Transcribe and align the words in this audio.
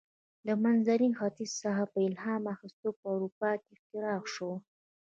له 0.47 0.53
منځني 0.63 1.09
ختیځ 1.19 1.51
څخه 1.63 1.83
په 1.91 1.99
الهام 2.07 2.43
اخیستو 2.53 2.89
په 2.99 3.05
اروپا 3.15 3.51
کې 3.61 3.69
اختراع 3.75 4.19
شوه. 4.35 4.55